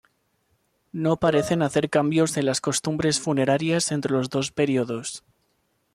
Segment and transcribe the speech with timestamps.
[0.93, 5.23] No parecen haber cambios en las costumbres funerarias entre los dos períodos.